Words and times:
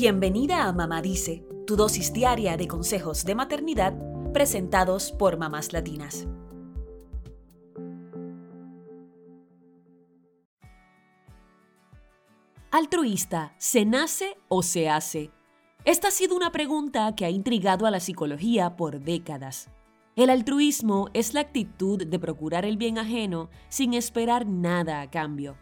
Bienvenida 0.00 0.68
a 0.68 0.72
Mamá 0.72 1.02
Dice, 1.02 1.44
tu 1.66 1.74
dosis 1.74 2.12
diaria 2.12 2.56
de 2.56 2.68
consejos 2.68 3.24
de 3.24 3.34
maternidad 3.34 3.94
presentados 4.32 5.10
por 5.10 5.38
mamás 5.38 5.72
latinas. 5.72 6.28
Altruista, 12.70 13.56
¿se 13.58 13.84
nace 13.84 14.36
o 14.46 14.62
se 14.62 14.88
hace? 14.88 15.32
Esta 15.84 16.06
ha 16.08 16.12
sido 16.12 16.36
una 16.36 16.52
pregunta 16.52 17.16
que 17.16 17.24
ha 17.24 17.30
intrigado 17.30 17.84
a 17.84 17.90
la 17.90 17.98
psicología 17.98 18.76
por 18.76 19.00
décadas. 19.00 19.68
El 20.14 20.30
altruismo 20.30 21.08
es 21.12 21.34
la 21.34 21.40
actitud 21.40 22.06
de 22.06 22.18
procurar 22.20 22.64
el 22.64 22.76
bien 22.76 22.98
ajeno 22.98 23.50
sin 23.68 23.94
esperar 23.94 24.46
nada 24.46 25.00
a 25.00 25.10
cambio. 25.10 25.56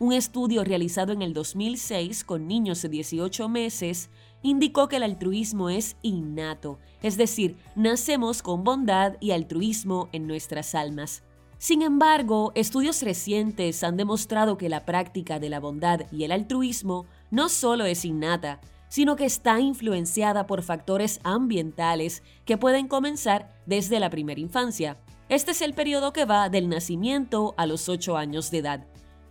Un 0.00 0.12
estudio 0.12 0.62
realizado 0.62 1.12
en 1.12 1.22
el 1.22 1.34
2006 1.34 2.22
con 2.22 2.46
niños 2.46 2.82
de 2.82 2.88
18 2.88 3.48
meses 3.48 4.10
indicó 4.42 4.88
que 4.88 4.96
el 4.96 5.02
altruismo 5.02 5.70
es 5.70 5.96
innato, 6.02 6.78
es 7.02 7.16
decir, 7.16 7.56
nacemos 7.74 8.40
con 8.40 8.62
bondad 8.62 9.14
y 9.18 9.32
altruismo 9.32 10.08
en 10.12 10.28
nuestras 10.28 10.76
almas. 10.76 11.24
Sin 11.58 11.82
embargo, 11.82 12.52
estudios 12.54 13.02
recientes 13.02 13.82
han 13.82 13.96
demostrado 13.96 14.56
que 14.56 14.68
la 14.68 14.84
práctica 14.84 15.40
de 15.40 15.50
la 15.50 15.58
bondad 15.58 16.02
y 16.12 16.22
el 16.22 16.30
altruismo 16.30 17.06
no 17.32 17.48
solo 17.48 17.84
es 17.84 18.04
innata, 18.04 18.60
sino 18.88 19.16
que 19.16 19.24
está 19.24 19.58
influenciada 19.58 20.46
por 20.46 20.62
factores 20.62 21.18
ambientales 21.24 22.22
que 22.44 22.56
pueden 22.56 22.86
comenzar 22.86 23.48
desde 23.66 23.98
la 23.98 24.10
primera 24.10 24.40
infancia. 24.40 24.96
Este 25.28 25.50
es 25.50 25.60
el 25.60 25.74
periodo 25.74 26.12
que 26.12 26.24
va 26.24 26.48
del 26.48 26.68
nacimiento 26.68 27.54
a 27.56 27.66
los 27.66 27.88
8 27.88 28.16
años 28.16 28.52
de 28.52 28.58
edad. 28.58 28.86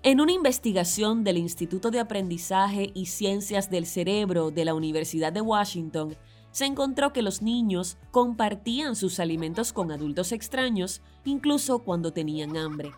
En 0.08 0.22
una 0.22 0.32
investigación 0.32 1.26
del 1.26 1.38
Instituto 1.38 1.92
de 1.92 2.00
Aprendizaje 2.00 2.92
y 2.94 3.08
Ciencias 3.08 3.70
del 3.70 3.86
Cerebro 3.86 4.52
de 4.52 4.64
la 4.64 4.74
Universidad 4.74 5.34
de 5.34 5.42
Washington, 5.42 6.16
se 6.50 6.64
encontró 6.64 7.12
que 7.12 7.22
los 7.22 7.42
niños 7.42 7.98
compartían 8.12 8.96
sus 8.96 9.20
alimentos 9.20 9.74
con 9.74 9.92
adultos 9.92 10.32
extraños, 10.32 11.02
incluso 11.26 11.80
cuando 11.80 12.14
tenían 12.14 12.56
hambre. 12.56 12.94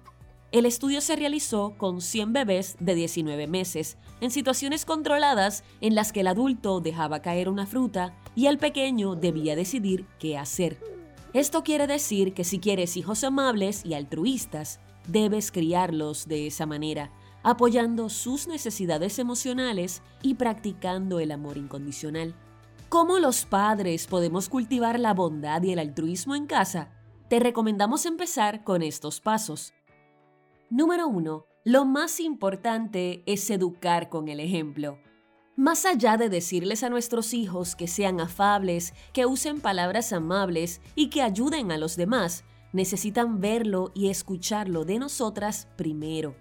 El 0.52 0.68
estudio 0.68 1.02
se 1.02 1.16
realizó 1.16 1.74
con 1.80 2.00
100 2.00 2.32
bebés 2.32 2.78
de 2.80 2.94
19 2.94 3.48
meses, 3.48 3.98
en 4.22 4.30
situaciones 4.30 4.86
controladas 4.86 5.64
en 5.82 5.96
las 5.96 6.14
que 6.14 6.20
el 6.20 6.28
adulto 6.28 6.80
dejaba 6.80 7.24
caer 7.24 7.50
una 7.50 7.66
fruta 7.66 8.16
y 8.36 8.46
el 8.46 8.60
pequeño 8.60 9.16
debía 9.16 9.56
decidir 9.56 10.06
qué 10.20 10.38
hacer. 10.38 10.78
Esto 11.34 11.64
quiere 11.64 11.88
decir 11.88 12.36
que 12.36 12.44
si 12.44 12.60
quieres 12.60 12.98
hijos 12.98 13.24
amables 13.24 13.84
y 13.84 13.96
altruistas, 13.96 14.80
debes 15.12 15.52
criarlos 15.52 16.28
de 16.28 16.48
esa 16.48 16.66
manera, 16.66 17.12
apoyando 17.44 18.10
sus 18.10 18.48
necesidades 18.48 19.20
emocionales 19.20 20.02
y 20.22 20.36
practicando 20.36 21.20
el 21.20 21.32
amor 21.32 21.58
incondicional. 21.58 22.36
¿Cómo 22.90 23.20
los 23.20 23.46
padres 23.46 24.08
podemos 24.08 24.50
cultivar 24.50 25.00
la 25.00 25.14
bondad 25.14 25.62
y 25.62 25.72
el 25.72 25.80
altruismo 25.80 26.36
en 26.36 26.48
casa? 26.48 26.92
Te 27.30 27.40
recomendamos 27.40 28.06
empezar 28.06 28.64
con 28.64 28.82
estos 28.82 29.22
pasos. 29.22 29.74
Número 30.72 31.08
1. 31.08 31.46
Lo 31.66 31.86
más 31.86 32.20
importante 32.20 33.22
es 33.28 33.50
educar 33.52 34.10
con 34.10 34.28
el 34.28 34.40
ejemplo. 34.40 34.98
Más 35.56 35.86
allá 35.86 36.16
de 36.18 36.30
decirles 36.30 36.84
a 36.84 36.90
nuestros 36.90 37.34
hijos 37.34 37.76
que 37.76 37.88
sean 37.88 38.22
afables, 38.22 38.94
que 39.14 39.26
usen 39.26 39.62
palabras 39.62 40.14
amables 40.14 40.82
y 40.96 41.10
que 41.10 41.22
ayuden 41.22 41.72
a 41.72 41.78
los 41.78 41.96
demás, 41.96 42.46
necesitan 42.74 43.40
verlo 43.40 43.92
y 43.94 44.10
escucharlo 44.10 44.86
de 44.86 45.00
nosotras 45.00 45.68
primero. 45.76 46.36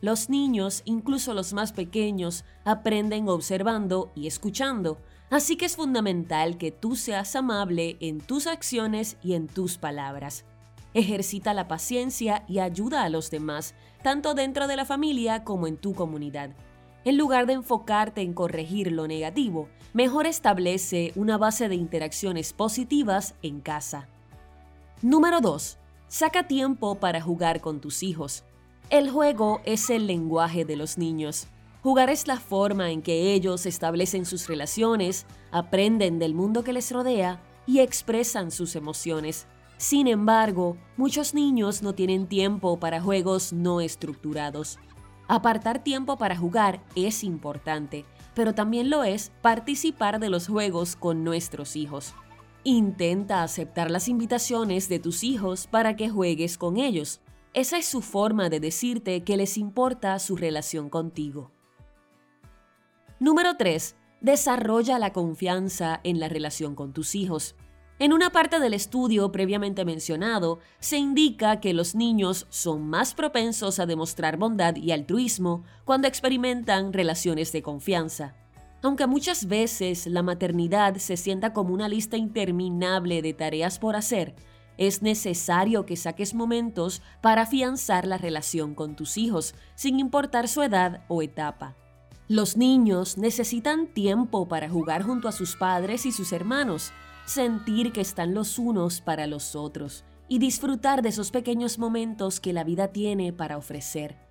Los 0.00 0.28
niños, 0.28 0.82
incluso 0.84 1.32
los 1.32 1.52
más 1.52 1.72
pequeños, 1.72 2.44
aprenden 2.64 3.28
observando 3.28 4.12
y 4.14 4.26
escuchando, 4.26 4.98
así 5.30 5.56
que 5.56 5.64
es 5.64 5.76
fundamental 5.76 6.58
que 6.58 6.70
tú 6.70 6.94
seas 6.94 7.34
amable 7.36 7.96
en 8.00 8.20
tus 8.20 8.46
acciones 8.46 9.16
y 9.22 9.34
en 9.34 9.46
tus 9.46 9.78
palabras. 9.78 10.44
Ejercita 10.92 11.54
la 11.54 11.68
paciencia 11.68 12.44
y 12.46 12.58
ayuda 12.58 13.02
a 13.02 13.08
los 13.08 13.30
demás, 13.30 13.74
tanto 14.02 14.34
dentro 14.34 14.68
de 14.68 14.76
la 14.76 14.84
familia 14.84 15.42
como 15.42 15.66
en 15.66 15.76
tu 15.76 15.94
comunidad. 15.94 16.50
En 17.04 17.18
lugar 17.18 17.46
de 17.46 17.54
enfocarte 17.54 18.22
en 18.22 18.32
corregir 18.32 18.92
lo 18.92 19.08
negativo, 19.08 19.68
mejor 19.92 20.26
establece 20.26 21.12
una 21.16 21.36
base 21.36 21.68
de 21.68 21.74
interacciones 21.74 22.52
positivas 22.52 23.34
en 23.42 23.60
casa. 23.60 24.08
Número 25.04 25.42
2. 25.42 25.76
Saca 26.08 26.48
tiempo 26.48 26.94
para 26.94 27.20
jugar 27.20 27.60
con 27.60 27.78
tus 27.78 28.02
hijos. 28.02 28.42
El 28.88 29.10
juego 29.10 29.60
es 29.66 29.90
el 29.90 30.06
lenguaje 30.06 30.64
de 30.64 30.76
los 30.76 30.96
niños. 30.96 31.46
Jugar 31.82 32.08
es 32.08 32.26
la 32.26 32.40
forma 32.40 32.90
en 32.90 33.02
que 33.02 33.34
ellos 33.34 33.66
establecen 33.66 34.24
sus 34.24 34.48
relaciones, 34.48 35.26
aprenden 35.52 36.18
del 36.18 36.32
mundo 36.32 36.64
que 36.64 36.72
les 36.72 36.90
rodea 36.90 37.38
y 37.66 37.80
expresan 37.80 38.50
sus 38.50 38.76
emociones. 38.76 39.46
Sin 39.76 40.06
embargo, 40.06 40.78
muchos 40.96 41.34
niños 41.34 41.82
no 41.82 41.94
tienen 41.94 42.26
tiempo 42.26 42.80
para 42.80 43.02
juegos 43.02 43.52
no 43.52 43.82
estructurados. 43.82 44.78
Apartar 45.28 45.84
tiempo 45.84 46.16
para 46.16 46.34
jugar 46.34 46.82
es 46.94 47.24
importante, 47.24 48.06
pero 48.34 48.54
también 48.54 48.88
lo 48.88 49.04
es 49.04 49.32
participar 49.42 50.18
de 50.18 50.30
los 50.30 50.48
juegos 50.48 50.96
con 50.96 51.24
nuestros 51.24 51.76
hijos. 51.76 52.14
Intenta 52.66 53.42
aceptar 53.42 53.90
las 53.90 54.08
invitaciones 54.08 54.88
de 54.88 54.98
tus 54.98 55.22
hijos 55.22 55.66
para 55.66 55.96
que 55.96 56.08
juegues 56.08 56.56
con 56.56 56.78
ellos. 56.78 57.20
Esa 57.52 57.76
es 57.76 57.84
su 57.84 58.00
forma 58.00 58.48
de 58.48 58.58
decirte 58.58 59.22
que 59.22 59.36
les 59.36 59.58
importa 59.58 60.18
su 60.18 60.34
relación 60.34 60.88
contigo. 60.88 61.52
Número 63.20 63.58
3. 63.58 63.96
Desarrolla 64.22 64.98
la 64.98 65.12
confianza 65.12 66.00
en 66.04 66.18
la 66.18 66.30
relación 66.30 66.74
con 66.74 66.94
tus 66.94 67.14
hijos. 67.14 67.54
En 67.98 68.14
una 68.14 68.30
parte 68.30 68.58
del 68.58 68.72
estudio 68.72 69.30
previamente 69.30 69.84
mencionado, 69.84 70.58
se 70.78 70.96
indica 70.96 71.60
que 71.60 71.74
los 71.74 71.94
niños 71.94 72.46
son 72.48 72.88
más 72.88 73.14
propensos 73.14 73.78
a 73.78 73.84
demostrar 73.84 74.38
bondad 74.38 74.74
y 74.76 74.90
altruismo 74.90 75.64
cuando 75.84 76.08
experimentan 76.08 76.94
relaciones 76.94 77.52
de 77.52 77.62
confianza. 77.62 78.34
Aunque 78.84 79.06
muchas 79.06 79.46
veces 79.46 80.06
la 80.06 80.22
maternidad 80.22 80.96
se 80.96 81.16
sienta 81.16 81.54
como 81.54 81.72
una 81.72 81.88
lista 81.88 82.18
interminable 82.18 83.22
de 83.22 83.32
tareas 83.32 83.78
por 83.78 83.96
hacer, 83.96 84.34
es 84.76 85.00
necesario 85.00 85.86
que 85.86 85.96
saques 85.96 86.34
momentos 86.34 87.00
para 87.22 87.42
afianzar 87.42 88.06
la 88.06 88.18
relación 88.18 88.74
con 88.74 88.94
tus 88.94 89.16
hijos, 89.16 89.54
sin 89.74 89.98
importar 89.98 90.48
su 90.48 90.60
edad 90.60 91.02
o 91.08 91.22
etapa. 91.22 91.76
Los 92.28 92.58
niños 92.58 93.16
necesitan 93.16 93.86
tiempo 93.86 94.48
para 94.48 94.68
jugar 94.68 95.02
junto 95.02 95.28
a 95.28 95.32
sus 95.32 95.56
padres 95.56 96.04
y 96.04 96.12
sus 96.12 96.30
hermanos, 96.34 96.92
sentir 97.24 97.90
que 97.90 98.02
están 98.02 98.34
los 98.34 98.58
unos 98.58 99.00
para 99.00 99.26
los 99.26 99.56
otros 99.56 100.04
y 100.28 100.40
disfrutar 100.40 101.00
de 101.00 101.08
esos 101.08 101.30
pequeños 101.30 101.78
momentos 101.78 102.38
que 102.38 102.52
la 102.52 102.64
vida 102.64 102.88
tiene 102.88 103.32
para 103.32 103.56
ofrecer 103.56 104.23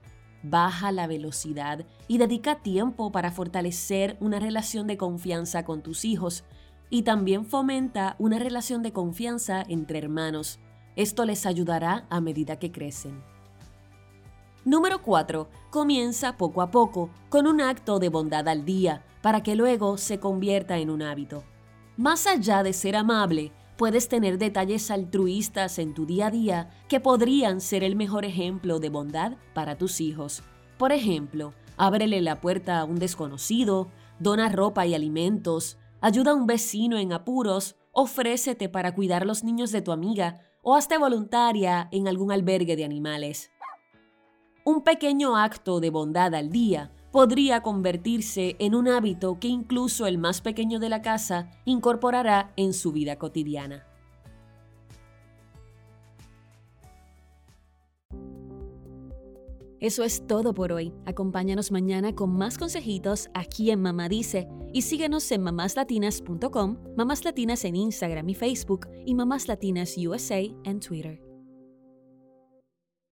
baja 0.43 0.91
la 0.91 1.07
velocidad 1.07 1.85
y 2.07 2.17
dedica 2.17 2.55
tiempo 2.55 3.11
para 3.11 3.31
fortalecer 3.31 4.17
una 4.19 4.39
relación 4.39 4.85
de 4.87 4.97
confianza 4.97 5.65
con 5.65 5.81
tus 5.81 6.05
hijos 6.05 6.43
y 6.89 7.01
también 7.01 7.45
fomenta 7.45 8.15
una 8.19 8.37
relación 8.37 8.83
de 8.83 8.93
confianza 8.93 9.63
entre 9.67 9.97
hermanos. 9.97 10.59
Esto 10.95 11.25
les 11.25 11.45
ayudará 11.45 12.05
a 12.09 12.21
medida 12.21 12.59
que 12.59 12.71
crecen. 12.71 13.23
Número 14.65 15.01
4. 15.01 15.49
Comienza 15.71 16.37
poco 16.37 16.61
a 16.61 16.71
poco, 16.71 17.09
con 17.29 17.47
un 17.47 17.59
acto 17.59 17.99
de 17.99 18.09
bondad 18.09 18.47
al 18.47 18.63
día, 18.63 19.03
para 19.21 19.41
que 19.41 19.55
luego 19.55 19.97
se 19.97 20.19
convierta 20.19 20.77
en 20.77 20.89
un 20.89 21.01
hábito. 21.01 21.43
Más 21.97 22.27
allá 22.27 22.63
de 22.63 22.73
ser 22.73 22.95
amable, 22.95 23.51
puedes 23.77 24.07
tener 24.07 24.37
detalles 24.37 24.91
altruistas 24.91 25.79
en 25.79 25.93
tu 25.93 26.05
día 26.05 26.27
a 26.27 26.31
día 26.31 26.69
que 26.87 26.99
podrían 26.99 27.61
ser 27.61 27.83
el 27.83 27.95
mejor 27.95 28.25
ejemplo 28.25 28.79
de 28.79 28.89
bondad 28.89 29.33
para 29.53 29.77
tus 29.77 30.01
hijos. 30.01 30.43
Por 30.77 30.91
ejemplo, 30.91 31.53
ábrele 31.77 32.21
la 32.21 32.41
puerta 32.41 32.79
a 32.79 32.85
un 32.85 32.95
desconocido, 32.95 33.89
dona 34.19 34.49
ropa 34.49 34.85
y 34.85 34.93
alimentos, 34.93 35.77
ayuda 36.01 36.31
a 36.31 36.35
un 36.35 36.47
vecino 36.47 36.97
en 36.97 37.13
apuros, 37.13 37.75
ofrécete 37.91 38.69
para 38.69 38.93
cuidar 38.93 39.25
los 39.25 39.43
niños 39.43 39.71
de 39.71 39.81
tu 39.81 39.91
amiga 39.91 40.41
o 40.61 40.75
hazte 40.75 40.97
voluntaria 40.97 41.89
en 41.91 42.07
algún 42.07 42.31
albergue 42.31 42.75
de 42.75 42.85
animales. 42.85 43.51
Un 44.65 44.81
pequeño 44.81 45.35
acto 45.35 45.79
de 45.79 45.89
bondad 45.89 46.33
al 46.35 46.49
día 46.49 46.91
podría 47.13 47.61
convertirse 47.61 48.55
en 48.57 48.73
un 48.73 48.87
hábito 48.87 49.39
que 49.39 49.47
incluso 49.47 50.07
el 50.07 50.17
más 50.17 50.41
pequeño 50.41 50.79
de 50.79 50.89
la 50.89 51.03
casa 51.03 51.51
incorporará 51.63 52.51
en 52.57 52.73
su 52.73 52.91
vida 52.91 53.17
cotidiana. 53.17 53.85
Eso 59.79 60.03
es 60.03 60.25
todo 60.25 60.53
por 60.53 60.71
hoy. 60.71 60.91
Acompáñanos 61.05 61.71
mañana 61.71 62.15
con 62.15 62.35
más 62.35 62.57
consejitos 62.57 63.29
aquí 63.33 63.69
en 63.69 63.81
Mamá 63.81 64.09
Dice 64.09 64.47
y 64.73 64.81
síguenos 64.81 65.31
en 65.31 65.43
mamáslatinas.com, 65.43 66.77
Mamás 66.97 67.23
Latinas 67.23 67.63
en 67.63 67.75
Instagram 67.75 68.27
y 68.29 68.33
Facebook 68.33 68.87
y 69.05 69.13
Mamás 69.13 69.47
Latinas 69.47 69.95
USA 69.97 70.39
en 70.39 70.79
Twitter. 70.79 71.22